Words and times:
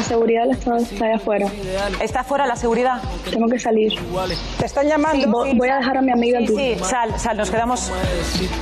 La 0.00 0.06
seguridad 0.06 0.42
del 0.44 0.52
Estado 0.52 0.76
está 0.78 1.04
allá 1.04 1.16
afuera. 1.16 1.46
¿Está 2.00 2.24
fuera 2.24 2.46
la 2.46 2.56
seguridad? 2.56 3.02
Tengo 3.30 3.46
que 3.48 3.58
salir. 3.58 3.92
¿Te 4.58 4.64
están 4.64 4.88
llamando? 4.88 5.22
Sí, 5.24 5.30
voy, 5.30 5.52
voy 5.54 5.68
a 5.68 5.76
dejar 5.76 5.98
a 5.98 6.00
mi 6.00 6.10
amiga 6.10 6.38
Sí, 6.38 6.44
aquí. 6.44 6.54
sí, 6.56 6.84
sal, 6.84 7.20
sal, 7.20 7.36
nos 7.36 7.50
quedamos 7.50 7.90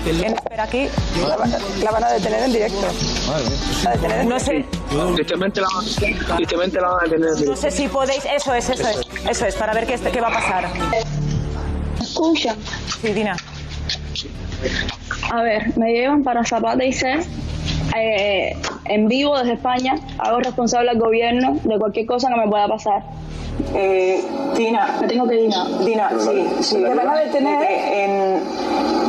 en 0.05 0.35
espera 0.35 0.65
aquí. 0.65 0.89
La, 1.29 1.37
van- 1.37 1.55
la 1.85 1.91
van 1.93 2.03
a 2.05 2.09
detener 2.15 2.43
en 2.43 2.53
directo. 2.53 2.81
La 3.85 3.91
detener 3.93 4.21
en 4.23 4.29
No 4.29 4.41
sé, 4.41 4.65
Tristemente 5.15 5.61
la, 5.61 5.69
tristemente 6.37 6.81
la 6.81 6.89
van 6.89 7.07
a 7.07 7.09
tener. 7.09 7.47
no 7.49 7.57
sé 7.57 7.71
si 7.71 7.87
podéis, 7.87 8.25
eso 8.25 8.53
es, 8.55 8.69
eso 8.71 8.89
es, 8.89 9.01
eso 9.31 9.47
es, 9.47 9.55
para 9.55 9.73
ver 9.75 9.87
qué, 9.87 9.95
qué 9.95 10.21
va 10.21 10.29
a 10.29 10.33
pasar. 10.33 10.69
Escucha, 12.01 12.57
Sí, 13.01 13.13
Dina. 13.13 13.37
a 15.33 15.43
ver, 15.43 15.79
me 15.79 15.93
llevan 15.93 16.25
para 16.25 16.45
Zapata 16.45 16.85
y 16.85 16.93
C. 16.93 17.21
eh, 17.97 18.57
en 18.89 19.09
vivo 19.09 19.39
desde 19.39 19.55
España, 19.55 19.95
hago 20.19 20.39
responsable 20.41 20.91
al 20.91 20.99
gobierno 20.99 21.57
de 21.65 21.79
cualquier 21.79 22.07
cosa 22.07 22.29
que 22.29 22.37
me 22.37 22.49
pueda 22.49 22.69
pasar. 22.69 23.03
Eh, 23.75 24.23
Dina, 24.57 24.99
Me 25.01 25.09
tengo 25.09 25.27
que 25.27 25.41
ir. 25.45 25.51
Dina, 25.85 26.11
sí, 26.19 26.47
sí. 26.61 26.77
Te 26.77 26.95
van 26.95 27.09
a 27.09 27.17
detener 27.19 27.63
en... 27.93 28.41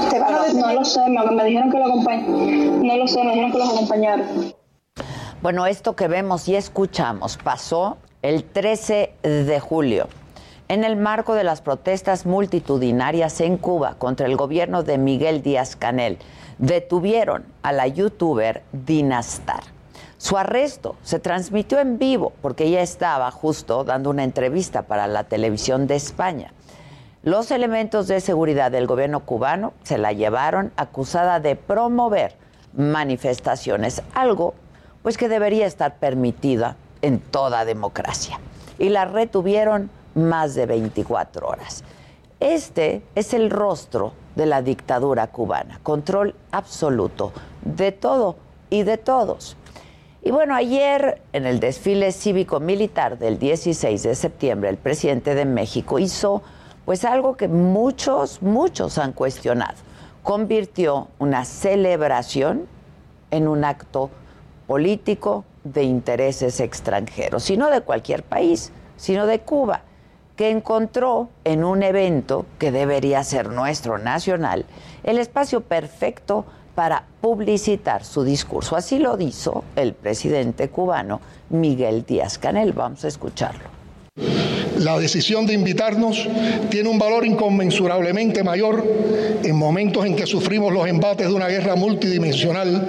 Te 0.10 0.20
van 0.20 0.34
a 0.34 0.40
No 0.54 0.74
lo 0.74 0.84
sé, 0.86 1.02
me, 1.08 1.24
me 1.32 1.44
dijeron 1.46 1.70
que 1.72 1.78
lo 1.78 1.86
acompañ- 1.86 2.26
No 2.82 2.98
lo 2.98 3.08
sé, 3.08 3.24
me 3.24 3.30
dijeron 3.32 3.52
que 3.52 3.58
los 3.60 3.70
acompañaron. 3.74 4.26
Bueno, 5.42 5.66
esto 5.68 5.96
que 5.96 6.08
vemos 6.08 6.48
y 6.50 6.56
escuchamos 6.56 7.38
pasó 7.38 7.98
el 8.22 8.44
13 8.44 9.14
de 9.24 9.60
julio 9.60 10.08
en 10.70 10.84
el 10.84 10.96
marco 10.96 11.34
de 11.34 11.44
las 11.44 11.62
protestas 11.62 12.28
multitudinarias 12.28 13.42
en 13.42 13.58
Cuba 13.58 13.96
contra 13.98 14.28
el 14.28 14.38
gobierno 14.38 14.84
de 14.84 15.00
Miguel 15.00 15.42
Díaz 15.42 15.76
Canel. 15.76 16.20
Detuvieron 16.60 17.44
a 17.64 17.72
la 17.72 17.88
youtuber 17.88 18.62
Dinastar. 18.72 19.64
Su 20.20 20.38
arresto 20.38 20.96
se 21.02 21.20
transmitió 21.20 21.80
en 21.80 21.98
vivo 21.98 22.34
porque 22.44 22.66
ella 22.66 22.82
estaba 22.82 23.32
justo 23.32 23.84
dando 23.84 24.12
una 24.12 24.24
entrevista 24.24 24.84
para 24.84 25.08
la 25.08 25.24
televisión 25.24 25.88
de 25.88 25.96
España. 25.96 26.54
Los 27.24 27.50
elementos 27.50 28.08
de 28.08 28.22
seguridad 28.22 28.70
del 28.70 28.86
gobierno 28.86 29.22
cubano 29.22 29.74
se 29.84 29.98
la 29.98 30.14
llevaron 30.14 30.72
acusada 30.78 31.40
de 31.40 31.56
promover 31.56 32.36
manifestaciones, 32.74 34.04
algo 34.14 34.54
pues 35.02 35.18
que 35.18 35.30
debería 35.30 35.66
estar 35.66 35.96
permitida 35.96 36.76
en 37.02 37.20
toda 37.20 37.66
democracia. 37.66 38.40
Y 38.78 38.90
la 38.90 39.06
retuvieron 39.06 39.90
más 40.16 40.56
de 40.56 40.66
24 40.66 41.48
horas. 41.48 41.84
Este 42.40 43.02
es 43.16 43.34
el 43.34 43.50
rostro 43.50 44.14
de 44.36 44.46
la 44.46 44.62
dictadura 44.62 45.28
cubana, 45.28 45.80
control 45.84 46.36
absoluto 46.52 47.34
de 47.64 47.92
todo 47.92 48.38
y 48.70 48.84
de 48.84 48.98
todos. 48.98 49.58
Y 50.22 50.32
bueno, 50.32 50.56
ayer 50.56 51.22
en 51.34 51.46
el 51.46 51.60
desfile 51.60 52.12
cívico-militar 52.12 53.18
del 53.18 53.40
16 53.40 54.04
de 54.04 54.16
septiembre, 54.16 54.70
el 54.70 54.78
presidente 54.78 55.34
de 55.36 55.46
México 55.46 56.00
hizo 56.00 56.42
pues 56.86 57.06
algo 57.06 57.38
que 57.38 57.48
muchos, 57.48 58.42
muchos 58.42 58.98
han 58.98 59.14
cuestionado. 59.14 59.76
Convirtió 60.24 61.08
una 61.20 61.46
celebración 61.46 62.68
en 63.32 63.48
un 63.48 63.64
acto 63.64 64.10
político 64.68 65.46
de 65.64 65.84
intereses 65.84 66.60
extranjeros, 66.60 67.50
y 67.50 67.58
no 67.58 67.70
de 67.70 67.82
cualquier 67.82 68.24
país, 68.24 68.72
sino 68.98 69.26
de 69.26 69.40
Cuba, 69.42 69.84
que 70.40 70.52
encontró 70.52 71.28
en 71.44 71.66
un 71.66 71.84
evento 71.84 72.46
que 72.60 72.72
debería 72.72 73.26
ser 73.26 73.50
nuestro 73.50 73.98
nacional 73.98 74.64
el 75.04 75.18
espacio 75.18 75.60
perfecto 75.60 76.46
para 76.76 77.04
publicitar 77.20 78.06
su 78.06 78.24
discurso. 78.24 78.78
Así 78.78 79.00
lo 79.00 79.20
hizo 79.20 79.66
el 79.76 79.94
presidente 79.94 80.70
cubano 80.70 81.20
Miguel 81.50 82.06
Díaz 82.06 82.38
Canel. 82.38 82.72
Vamos 82.72 83.04
a 83.04 83.10
escucharlo. 83.10 83.79
La 84.80 84.98
decisión 84.98 85.46
de 85.46 85.54
invitarnos 85.54 86.26
tiene 86.70 86.88
un 86.88 86.98
valor 86.98 87.26
inconmensurablemente 87.26 88.46
mayor 88.46 88.86
en 89.44 89.56
momentos 89.56 90.06
en 90.06 90.16
que 90.16 90.26
sufrimos 90.26 90.72
los 90.72 90.88
embates 90.88 91.28
de 91.28 91.34
una 91.34 91.50
guerra 91.50 91.76
multidimensional 91.76 92.88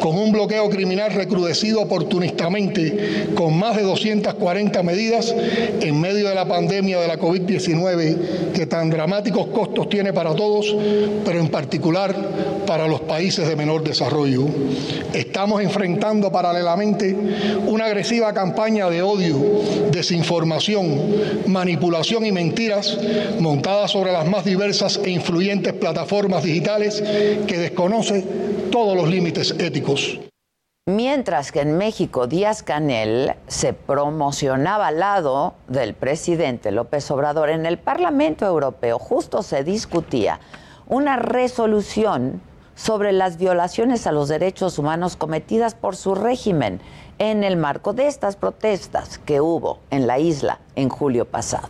con 0.00 0.16
un 0.16 0.32
bloqueo 0.32 0.70
criminal 0.70 1.12
recrudecido 1.12 1.82
oportunistamente 1.82 3.32
con 3.34 3.58
más 3.58 3.76
de 3.76 3.82
240 3.82 4.82
medidas 4.82 5.34
en 5.80 6.00
medio 6.00 6.28
de 6.28 6.34
la 6.34 6.48
pandemia 6.48 7.00
de 7.00 7.08
la 7.08 7.18
COVID-19 7.18 8.52
que 8.54 8.66
tan 8.66 8.88
dramáticos 8.88 9.48
costos 9.48 9.90
tiene 9.90 10.14
para 10.14 10.34
todos, 10.34 10.74
pero 11.24 11.38
en 11.38 11.48
particular 11.48 12.14
para 12.66 12.88
los 12.88 13.02
países 13.02 13.46
de 13.46 13.56
menor 13.56 13.84
desarrollo. 13.84 14.46
Estamos 15.12 15.62
enfrentando 15.62 16.32
paralelamente 16.32 17.14
una 17.66 17.84
agresiva 17.84 18.32
campaña 18.32 18.88
de 18.88 19.02
odio, 19.02 19.36
desinformación, 19.92 21.25
manipulación 21.46 22.26
y 22.26 22.32
mentiras 22.32 22.98
montadas 23.40 23.90
sobre 23.90 24.12
las 24.12 24.26
más 24.26 24.44
diversas 24.44 25.00
e 25.04 25.10
influyentes 25.10 25.72
plataformas 25.72 26.42
digitales 26.42 27.02
que 27.46 27.58
desconoce 27.58 28.22
todos 28.70 28.96
los 28.96 29.08
límites 29.08 29.54
éticos. 29.58 30.18
Mientras 30.88 31.50
que 31.50 31.62
en 31.62 31.76
México 31.76 32.28
Díaz 32.28 32.62
Canel 32.62 33.34
se 33.48 33.72
promocionaba 33.72 34.86
al 34.86 35.00
lado 35.00 35.54
del 35.66 35.94
presidente 35.94 36.70
López 36.70 37.10
Obrador, 37.10 37.50
en 37.50 37.66
el 37.66 37.76
Parlamento 37.76 38.46
Europeo 38.46 39.00
justo 39.00 39.42
se 39.42 39.64
discutía 39.64 40.38
una 40.86 41.16
resolución 41.16 42.40
sobre 42.76 43.10
las 43.10 43.38
violaciones 43.38 44.06
a 44.06 44.12
los 44.12 44.28
derechos 44.28 44.78
humanos 44.78 45.16
cometidas 45.16 45.74
por 45.74 45.96
su 45.96 46.14
régimen 46.14 46.80
en 47.18 47.42
el 47.42 47.56
marco 47.56 47.94
de 47.94 48.06
estas 48.06 48.36
protestas 48.36 49.18
que 49.18 49.40
hubo 49.40 49.80
en 49.90 50.06
la 50.06 50.20
isla 50.20 50.60
en 50.76 50.90
julio 50.90 51.24
pasado. 51.24 51.68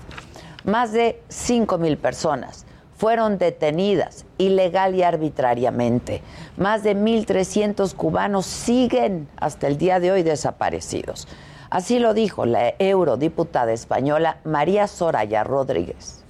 Más 0.65 0.93
de 0.93 1.23
5 1.29 1.79
mil 1.79 1.97
personas 1.97 2.67
fueron 2.97 3.39
detenidas 3.39 4.27
ilegal 4.37 4.95
y 4.95 5.03
arbitrariamente. 5.05 6.23
Más 6.57 6.83
de 6.83 6.97
1.300 6.97 7.95
cubanos 7.95 8.47
siguen 8.47 9.29
hasta 9.37 9.69
el 9.69 9.79
día 9.79 10.01
de 10.01 10.11
hoy 10.11 10.23
desaparecidos. 10.23 11.29
Así 11.71 11.99
lo 11.99 12.15
dijo 12.15 12.47
la 12.47 12.75
eurodiputada 12.79 13.73
española 13.73 14.39
María 14.45 14.89
Soraya 14.89 15.45
Rodríguez. 15.45 16.25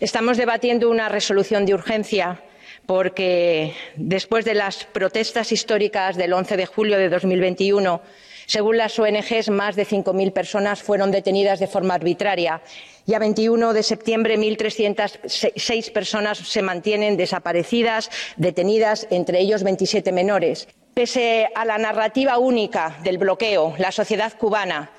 Estamos 0.00 0.38
debatiendo 0.38 0.90
una 0.90 1.10
resolución 1.10 1.66
de 1.66 1.74
urgencia 1.74 2.40
porque 2.86 3.74
después 3.96 4.44
de 4.44 4.54
las 4.54 4.84
protestas 4.84 5.52
históricas 5.52 6.16
del 6.16 6.32
11 6.32 6.56
de 6.56 6.66
julio 6.66 6.98
de 6.98 7.08
2021, 7.08 8.00
según 8.46 8.76
las 8.76 8.98
ONG, 8.98 9.50
más 9.50 9.74
de 9.74 9.86
5.000 9.86 10.32
personas 10.32 10.82
fueron 10.82 11.10
detenidas 11.10 11.60
de 11.60 11.66
forma 11.66 11.94
arbitraria 11.94 12.60
y 13.06 13.14
a 13.14 13.18
21 13.18 13.72
de 13.72 13.82
septiembre 13.82 14.38
1.306 14.38 15.92
personas 15.92 16.38
se 16.38 16.62
mantienen 16.62 17.16
desaparecidas, 17.16 18.10
detenidas, 18.36 19.06
entre 19.10 19.40
ellos 19.40 19.62
27 19.62 20.12
menores. 20.12 20.68
Pese 20.92 21.48
a 21.54 21.64
la 21.64 21.78
narrativa 21.78 22.38
única 22.38 22.98
del 23.02 23.18
bloqueo, 23.18 23.74
la 23.78 23.92
sociedad 23.92 24.32
cubana 24.38 24.90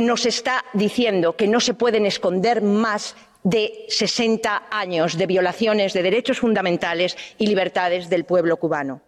nos 0.00 0.26
está 0.26 0.64
diciendo 0.72 1.36
que 1.36 1.46
no 1.46 1.60
se 1.60 1.74
pueden 1.74 2.06
esconder 2.06 2.62
más 2.62 3.14
de 3.44 3.84
60 3.88 4.64
años 4.70 5.18
de 5.18 5.26
violaciones 5.26 5.92
de 5.92 6.02
derechos 6.02 6.40
fundamentales 6.40 7.16
y 7.38 7.46
libertades 7.46 8.08
del 8.08 8.24
pueblo 8.24 8.56
cubano. 8.56 9.02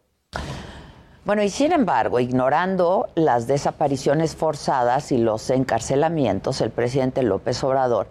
Bueno, 1.24 1.42
y 1.42 1.48
sin 1.48 1.72
embargo, 1.72 2.20
ignorando 2.20 3.08
las 3.16 3.48
desapariciones 3.48 4.36
forzadas 4.36 5.10
y 5.10 5.18
los 5.18 5.50
encarcelamientos, 5.50 6.60
el 6.60 6.70
presidente 6.70 7.22
López 7.22 7.64
Obrador 7.64 8.06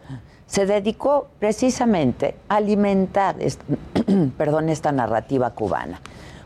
se 0.48 0.66
dedicó 0.66 1.28
precisamente 1.40 2.36
a 2.50 2.58
alimentar 2.58 3.36
esta, 3.40 3.64
perdón, 4.38 4.70
esta 4.70 4.92
narrativa 4.92 5.52
cubana. 5.52 6.02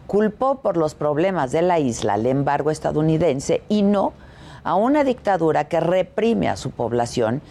culpó 0.08 0.62
por 0.62 0.76
los 0.76 0.94
problemas 0.94 1.52
de 1.52 1.62
la 1.62 1.80
isla 1.80 2.16
al 2.16 2.26
embargo 2.26 2.70
estadounidense 2.70 3.62
y 3.70 3.82
no 3.82 4.14
a 4.64 4.76
una 4.76 5.04
dictadura 5.04 5.70
que 5.70 5.80
reprime 5.80 6.50
a 6.50 6.58
su 6.58 6.72
población 6.72 7.42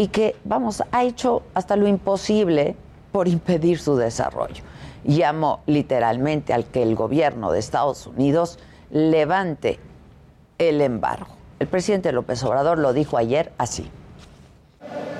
y 0.00 0.08
que, 0.08 0.34
vamos, 0.44 0.82
ha 0.92 1.04
hecho 1.04 1.42
hasta 1.52 1.76
lo 1.76 1.86
imposible 1.86 2.74
por 3.12 3.28
impedir 3.28 3.78
su 3.78 3.96
desarrollo. 3.96 4.64
Llamó 5.04 5.60
literalmente 5.66 6.54
al 6.54 6.64
que 6.64 6.82
el 6.82 6.94
gobierno 6.94 7.52
de 7.52 7.58
Estados 7.58 8.06
Unidos 8.06 8.58
levante 8.90 9.78
el 10.56 10.80
embargo. 10.80 11.36
El 11.58 11.66
presidente 11.66 12.12
López 12.12 12.42
Obrador 12.44 12.78
lo 12.78 12.94
dijo 12.94 13.18
ayer 13.18 13.52
así. 13.58 13.90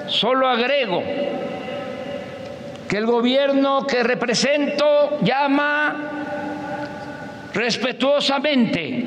Solo 0.07 0.49
agrego 0.49 1.03
que 2.89 2.97
el 2.97 3.05
gobierno 3.05 3.87
que 3.87 4.03
represento 4.03 5.21
llama 5.21 5.95
respetuosamente 7.53 9.05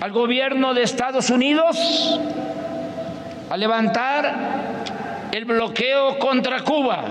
al 0.00 0.12
gobierno 0.12 0.74
de 0.74 0.84
Estados 0.84 1.28
Unidos 1.28 2.20
a 3.52 3.56
levantar 3.58 4.34
el 5.30 5.44
bloqueo 5.44 6.18
contra 6.18 6.64
Cuba. 6.64 7.04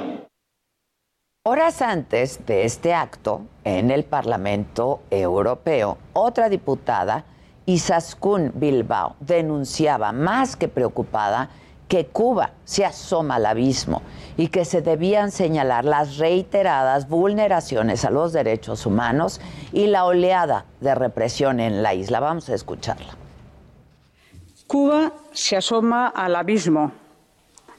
Horas 1.46 1.84
antes 1.84 2.44
de 2.48 2.66
este 2.66 2.96
acto, 2.96 3.44
en 3.64 3.92
el 3.92 4.06
Parlamento 4.06 5.04
Europeo, 5.12 6.00
otra 6.14 6.50
diputada, 6.50 7.26
Isaskun 7.68 8.54
Bilbao, 8.56 9.18
denunciaba 9.20 10.14
más 10.14 10.56
que 10.56 10.68
preocupada 10.68 11.52
que 11.88 12.08
Cuba 12.08 12.54
se 12.66 12.86
asoma 12.86 13.36
al 13.36 13.46
abismo 13.46 14.02
y 14.36 14.48
que 14.48 14.66
se 14.66 14.82
debían 14.82 15.30
señalar 15.30 15.86
las 15.86 16.18
reiteradas 16.18 17.08
vulneraciones 17.08 18.04
a 18.04 18.10
los 18.10 18.34
derechos 18.34 18.88
humanos 18.88 19.40
y 19.74 19.86
la 19.86 20.06
oleada 20.06 20.66
de 20.80 20.96
represión 20.96 21.60
en 21.60 21.84
la 21.84 21.94
isla. 21.94 22.20
Vamos 22.20 22.50
a 22.50 22.56
escucharla. 22.56 23.21
Cuba 24.72 25.12
se 25.34 25.58
asoma 25.58 26.08
al 26.08 26.34
abismo. 26.34 26.94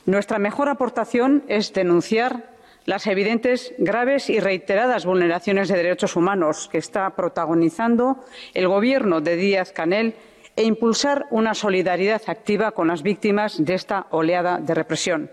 Nuestra 0.05 0.39
mejor 0.39 0.69
aportación 0.69 1.43
es 1.49 1.73
denunciar 1.73 2.51
las 2.85 3.07
evidentes, 3.07 3.73
graves 3.79 4.29
y 4.29 4.41
reiteradas 4.41 5.07
vulneraciones 5.07 5.69
de 5.69 5.79
derechos 5.79 6.17
humanos 6.17 6.69
que 6.71 6.77
está 6.77 7.09
protagonizando 7.17 8.19
el 8.53 8.69
Gobierno 8.69 9.23
de 9.23 9.37
Díaz 9.37 9.73
Canel 9.73 10.17
e 10.55 10.65
impulsar 10.65 11.29
una 11.31 11.55
solidaridad 11.55 12.21
activa 12.27 12.73
con 12.73 12.89
las 12.89 13.03
víctimas 13.03 13.65
de 13.65 13.73
esta 13.73 14.07
oleada 14.11 14.59
de 14.59 14.75
represión. 14.75 15.31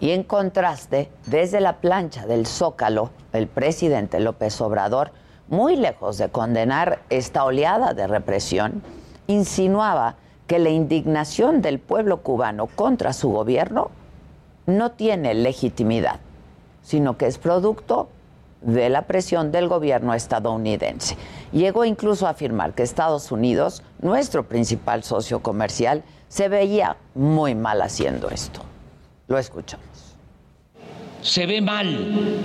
Y 0.00 0.10
en 0.10 0.24
contraste, 0.24 1.08
desde 1.26 1.60
la 1.60 1.76
plancha 1.76 2.26
del 2.26 2.48
Zócalo, 2.48 3.12
el 3.32 3.46
presidente 3.46 4.18
López 4.18 4.60
Obrador, 4.60 5.12
muy 5.46 5.76
lejos 5.76 6.18
de 6.18 6.30
condenar 6.30 7.02
esta 7.10 7.44
oleada 7.44 7.94
de 7.94 8.08
represión, 8.08 8.82
insinuaba 9.28 10.16
que 10.48 10.58
la 10.58 10.70
indignación 10.70 11.62
del 11.62 11.78
pueblo 11.78 12.22
cubano 12.22 12.66
contra 12.66 13.12
su 13.12 13.30
gobierno 13.30 13.90
no 14.66 14.90
tiene 14.92 15.34
legitimidad, 15.34 16.18
sino 16.82 17.16
que 17.16 17.26
es 17.26 17.38
producto 17.38 18.08
de 18.62 18.88
la 18.88 19.02
presión 19.02 19.52
del 19.52 19.68
gobierno 19.68 20.14
estadounidense. 20.14 21.16
Llegó 21.52 21.84
incluso 21.84 22.26
a 22.26 22.30
afirmar 22.30 22.74
que 22.74 22.82
Estados 22.82 23.30
Unidos, 23.30 23.82
nuestro 24.00 24.44
principal 24.48 25.04
socio 25.04 25.40
comercial, 25.40 26.02
se 26.28 26.48
veía 26.48 26.96
muy 27.14 27.54
mal 27.54 27.80
haciendo 27.82 28.30
esto. 28.30 28.62
Lo 29.28 29.38
escuchamos. 29.38 30.16
Se 31.22 31.46
ve 31.46 31.60
mal 31.60 32.40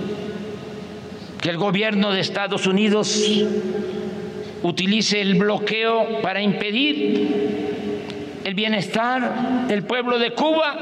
que 1.40 1.50
el 1.50 1.58
gobierno 1.58 2.10
de 2.10 2.20
Estados 2.20 2.66
Unidos 2.66 3.22
utilice 4.64 5.20
el 5.20 5.34
bloqueo 5.34 6.22
para 6.22 6.40
impedir 6.40 8.40
el 8.44 8.54
bienestar 8.54 9.66
del 9.68 9.84
pueblo 9.84 10.18
de 10.18 10.32
Cuba 10.32 10.74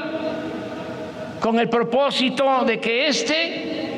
con 1.41 1.59
el 1.59 1.69
propósito 1.69 2.63
de 2.65 2.79
que 2.79 3.07
éste, 3.07 3.89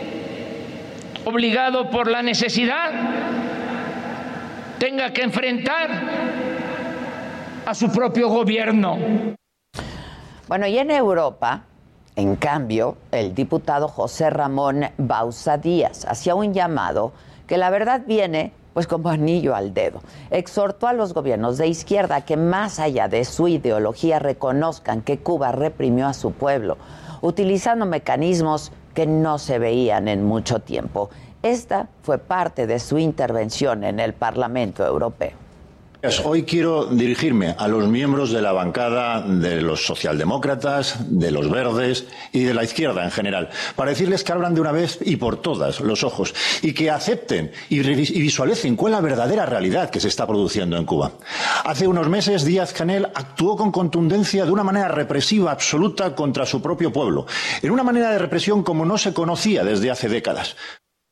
obligado 1.24 1.92
por 1.92 2.10
la 2.10 2.24
necesidad, 2.24 2.92
tenga 4.80 5.14
que 5.14 5.22
enfrentar 5.22 5.90
a 7.68 7.76
su 7.76 7.92
propio 7.92 8.30
gobierno. 8.30 8.98
Bueno, 10.48 10.66
y 10.66 10.80
en 10.80 10.90
Europa, 10.90 11.62
en 12.16 12.36
cambio, 12.38 12.98
el 13.12 13.36
diputado 13.36 13.88
José 13.88 14.32
Ramón 14.32 14.86
Bausa 14.98 15.60
Díaz 15.60 16.06
hacía 16.06 16.34
un 16.34 16.56
llamado 16.56 17.14
que 17.46 17.58
la 17.58 17.70
verdad 17.70 18.02
viene 18.08 18.52
pues 18.76 18.88
como 18.88 19.08
anillo 19.08 19.56
al 19.56 19.74
dedo. 19.74 20.02
Exhortó 20.32 20.90
a 20.90 20.94
los 20.94 21.14
gobiernos 21.14 21.58
de 21.58 21.68
izquierda 21.68 22.26
que 22.26 22.36
más 22.36 22.78
allá 22.78 23.08
de 23.08 23.24
su 23.24 23.48
ideología 23.48 24.20
reconozcan 24.20 25.02
que 25.02 25.18
Cuba 25.18 25.54
reprimió 25.54 26.08
a 26.08 26.14
su 26.14 26.34
pueblo, 26.34 26.78
utilizando 27.22 27.86
mecanismos 27.86 28.74
que 28.94 29.08
no 29.08 29.40
se 29.40 29.60
veían 29.60 30.10
en 30.10 30.26
mucho 30.26 30.60
tiempo. 30.60 31.10
Esta 31.42 31.88
fue 32.02 32.18
parte 32.18 32.68
de 32.68 32.80
su 32.80 32.98
intervención 32.98 33.86
en 33.86 34.02
el 34.02 34.14
Parlamento 34.14 34.86
Europeo. 34.86 35.45
Hoy 36.24 36.44
quiero 36.44 36.86
dirigirme 36.86 37.56
a 37.58 37.68
los 37.68 37.88
miembros 37.88 38.32
de 38.32 38.40
la 38.40 38.52
bancada 38.52 39.22
de 39.22 39.60
los 39.60 39.88
socialdemócratas, 39.88 40.98
de 41.10 41.32
los 41.32 41.50
verdes 41.50 42.06
y 42.32 42.44
de 42.44 42.54
la 42.54 42.64
izquierda 42.64 43.04
en 43.04 43.10
general, 43.10 43.50
para 43.76 43.90
decirles 43.90 44.24
que 44.24 44.32
abran 44.32 44.54
de 44.54 44.62
una 44.62 44.72
vez 44.72 45.00
y 45.02 45.16
por 45.16 45.38
todas 45.38 45.80
los 45.80 46.04
ojos 46.04 46.36
y 46.62 46.76
que 46.76 46.92
acepten 46.92 47.52
y, 47.70 47.80
visualicen 47.80 48.76
cuál 48.76 48.94
es 48.94 48.98
la 48.98 49.02
verdadera 49.02 49.48
realidad 49.48 49.90
que 49.90 50.00
se 50.00 50.10
está 50.10 50.28
produciendo 50.28 50.78
en 50.78 50.86
Cuba. 50.86 51.12
Hace 51.64 51.88
unos 51.88 52.08
meses 52.08 52.46
Díaz 52.46 52.72
Canel 52.72 53.08
actuó 53.08 53.58
con 53.58 53.72
contundencia 53.72 54.46
de 54.46 54.52
una 54.52 54.64
manera 54.64 54.90
represiva 54.90 55.52
absoluta 55.52 56.14
contra 56.14 56.46
su 56.46 56.62
propio 56.62 56.94
pueblo, 56.94 57.26
en 57.64 57.72
una 57.72 57.84
manera 57.84 58.12
de 58.12 58.20
represión 58.20 58.62
como 58.62 58.86
no 58.86 59.00
se 59.00 59.12
conocía 59.12 59.64
desde 59.64 59.90
hace 59.90 60.08
décadas. 60.08 60.56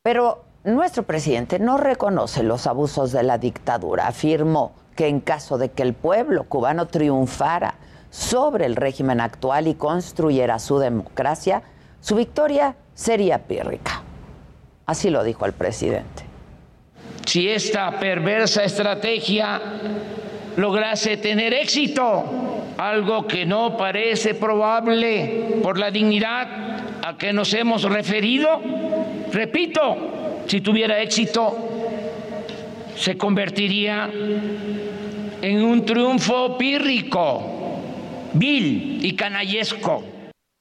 Pero 0.03 0.45
nuestro 0.63 1.01
presidente 1.01 1.57
no 1.57 1.77
reconoce 1.77 2.43
los 2.43 2.67
abusos 2.67 3.11
de 3.11 3.23
la 3.23 3.39
dictadura, 3.39 4.07
afirmó 4.07 4.82
que 4.95 5.07
en 5.07 5.19
caso 5.19 5.57
de 5.57 5.71
que 5.71 5.83
el 5.83 5.93
pueblo 5.93 6.43
cubano 6.45 6.87
triunfara 6.87 7.75
sobre 8.09 8.65
el 8.65 8.75
régimen 8.75 9.21
actual 9.21 9.67
y 9.67 9.73
construyera 9.73 10.59
su 10.59 10.77
democracia, 10.77 11.63
su 11.99 12.15
victoria 12.15 12.75
sería 12.93 13.39
pírrica. 13.39 14.03
Así 14.85 15.09
lo 15.09 15.23
dijo 15.23 15.45
el 15.45 15.53
presidente. 15.53 16.23
Si 17.25 17.49
esta 17.49 17.99
perversa 17.99 18.63
estrategia 18.63 19.61
lograse 20.57 21.17
tener 21.17 21.53
éxito, 21.53 22.23
algo 22.77 23.27
que 23.27 23.45
no 23.45 23.77
parece 23.77 24.33
probable 24.33 25.59
por 25.63 25.79
la 25.79 25.89
dignidad 25.89 26.47
a 27.03 27.17
que 27.17 27.33
nos 27.33 27.53
hemos 27.53 27.83
referido, 27.83 28.61
repito, 29.31 30.43
si 30.47 30.61
tuviera 30.61 31.01
éxito, 31.01 31.55
se 32.95 33.17
convertiría 33.17 34.09
en 35.43 35.61
un 35.61 35.85
triunfo 35.85 36.57
pírrico, 36.57 37.41
vil 38.33 39.03
y 39.03 39.13
canallesco. 39.13 40.01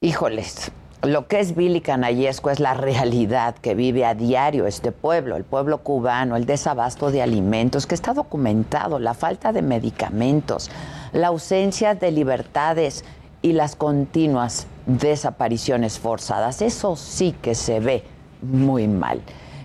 Híjoles, 0.00 0.72
lo 1.02 1.28
que 1.28 1.38
es 1.38 1.54
vil 1.54 1.76
y 1.76 1.80
canallesco 1.80 2.50
es 2.50 2.58
la 2.58 2.74
realidad 2.74 3.54
que 3.54 3.76
vive 3.76 4.04
a 4.04 4.16
diario 4.16 4.66
este 4.66 4.90
pueblo, 4.90 5.36
el 5.36 5.44
pueblo 5.44 5.84
cubano, 5.84 6.34
el 6.34 6.46
desabasto 6.46 7.12
de 7.12 7.22
alimentos, 7.22 7.86
que 7.86 7.94
está 7.94 8.12
documentado, 8.12 8.98
la 8.98 9.14
falta 9.14 9.52
de 9.52 9.62
medicamentos, 9.62 10.68
la 11.12 11.28
ausencia 11.28 11.94
de 11.94 12.10
libertades 12.10 13.04
y 13.40 13.52
las 13.52 13.76
continuas 13.76 14.66
desapariciones 14.86 16.00
forzadas. 16.00 16.60
Eso 16.60 16.96
sí 16.96 17.36
que 17.40 17.54
se 17.54 17.78
ve 17.78 18.02
muy 18.40 18.88
mal. 18.88 19.22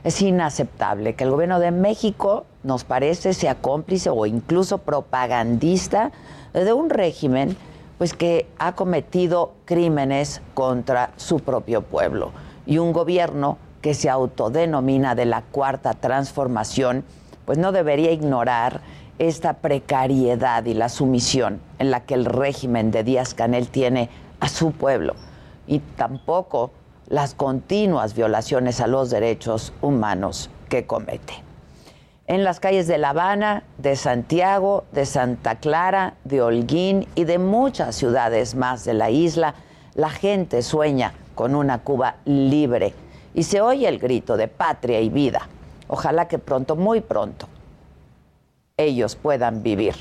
Es 0.08 0.22
inaceptable 0.22 1.16
que 1.16 1.26
el 1.26 1.32
gobierno 1.32 1.60
de 1.60 1.72
México, 1.72 2.46
nos 2.64 2.86
parece, 2.86 3.34
sea 3.34 3.56
cómplice 3.56 4.10
o 4.10 4.26
incluso 4.26 4.78
propagandista 4.78 6.14
de 6.54 6.72
un 6.72 6.90
régimen 6.90 7.58
pues 7.98 8.14
que 8.14 8.48
ha 8.58 8.74
cometido 8.74 9.52
crímenes 9.66 10.42
contra 10.54 11.12
su 11.18 11.42
propio 11.42 11.82
pueblo 11.82 12.32
y 12.66 12.78
un 12.78 12.94
gobierno 12.94 13.58
que 13.82 13.94
se 13.94 14.10
autodenomina 14.10 15.14
de 15.14 15.26
la 15.26 15.42
cuarta 15.42 15.94
transformación, 15.94 17.04
pues 17.44 17.58
no 17.58 17.74
debería 17.74 18.14
ignorar 18.14 18.80
esta 19.20 19.56
precariedad 19.56 20.64
y 20.64 20.74
la 20.74 20.88
sumisión 20.88 21.60
en 21.80 21.92
la 21.92 22.06
que 22.06 22.14
el 22.14 22.24
régimen 22.24 22.92
de 22.92 23.04
Díaz 23.04 23.34
Canel 23.34 23.68
tiene 23.68 24.10
a 24.40 24.48
su 24.48 24.72
pueblo. 24.72 25.16
Y 25.68 25.80
tampoco 25.80 26.72
las 27.08 27.34
continuas 27.34 28.14
violaciones 28.14 28.82
a 28.82 28.88
los 28.88 29.10
derechos 29.10 29.74
humanos 29.82 30.50
que 30.70 30.86
comete. 30.86 31.44
En 32.28 32.44
las 32.44 32.60
calles 32.60 32.88
de 32.88 32.98
La 32.98 33.12
Habana, 33.12 33.64
de 33.78 33.96
Santiago, 33.96 34.84
de 34.92 35.06
Santa 35.06 35.56
Clara, 35.56 36.16
de 36.26 36.42
Holguín 36.42 37.08
y 37.16 37.24
de 37.24 37.38
muchas 37.38 37.96
ciudades 37.96 38.56
más 38.56 38.84
de 38.84 38.94
la 38.94 39.10
isla, 39.10 39.56
la 39.94 40.10
gente 40.10 40.62
sueña 40.62 41.14
con 41.36 41.56
una 41.56 41.80
Cuba 41.80 42.18
libre 42.26 42.94
y 43.34 43.44
se 43.44 43.62
oye 43.62 43.88
el 43.88 44.00
grito 44.00 44.36
de 44.36 44.50
patria 44.50 45.00
y 45.00 45.10
vida. 45.10 45.48
Ojalá 45.88 46.28
que 46.28 46.38
pronto, 46.38 46.76
muy 46.76 47.00
pronto, 47.00 47.48
ellos 48.76 49.16
puedan 49.16 49.64
vivir 49.64 49.96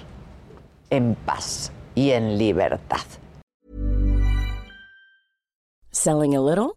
en 0.91 1.15
paz 1.15 1.71
y 1.95 2.11
en 2.11 2.37
libertad. 2.39 3.07
Selling 5.93 6.35
a 6.35 6.41
little 6.41 6.77